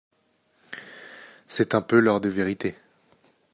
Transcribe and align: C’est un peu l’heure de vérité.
C’est 1.45 1.75
un 1.75 1.81
peu 1.83 1.99
l’heure 1.99 2.21
de 2.21 2.29
vérité. 2.29 2.75